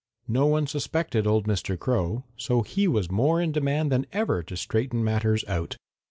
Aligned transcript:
No 0.27 0.47
one 0.47 0.65
suspected 0.65 1.27
old 1.27 1.45
Mr. 1.45 1.77
Crow, 1.77 2.23
so 2.35 2.63
he 2.63 2.87
was 2.87 3.11
more 3.11 3.39
in 3.39 3.51
demand 3.51 3.91
than 3.91 4.07
ever 4.11 4.41
to 4.41 4.57
straighten 4.57 5.03
matters 5.03 5.45
out. 5.47 5.77